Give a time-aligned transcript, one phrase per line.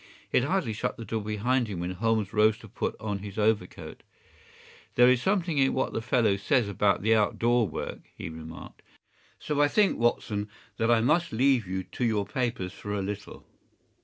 [0.31, 3.37] He had hardly shut the door behind him when Holmes rose and put on his
[3.37, 4.01] overcoat.
[4.95, 8.81] “There is something in what the fellow says about out door work,” he remarked,
[9.37, 13.45] “so I think, Watson, that I must leave you to your papers for a little.